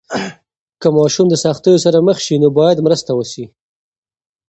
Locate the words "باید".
2.59-2.83